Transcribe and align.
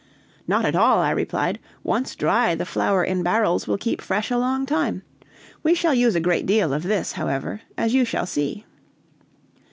"Not 0.47 0.65
at 0.65 0.75
all," 0.75 0.97
I 0.97 1.11
replied; 1.11 1.59
"once 1.83 2.15
dry, 2.15 2.55
the 2.55 2.65
flour 2.65 3.03
in 3.03 3.21
barrels 3.21 3.67
will 3.67 3.77
keep 3.77 4.01
fresh 4.01 4.31
a 4.31 4.37
long 4.39 4.65
time. 4.65 5.03
We 5.61 5.75
shall 5.75 5.93
use 5.93 6.15
a 6.15 6.19
great 6.19 6.47
deal 6.47 6.73
of 6.73 6.81
this, 6.81 7.11
however, 7.11 7.61
as 7.77 7.93
you 7.93 8.03
shall 8.03 8.25
see." 8.25 8.65